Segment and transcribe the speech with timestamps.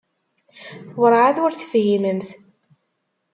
[0.99, 2.29] Werɛad ur tefhimemt.